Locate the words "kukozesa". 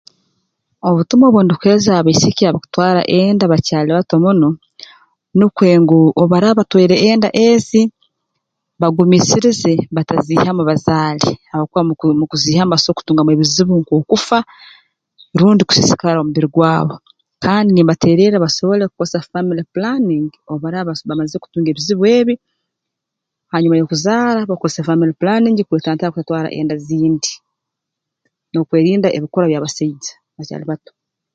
18.85-19.27